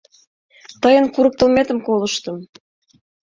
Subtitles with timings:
[0.81, 2.37] —Тыйын курыктылметым колыштым.